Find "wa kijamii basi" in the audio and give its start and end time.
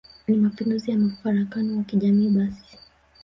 1.77-2.77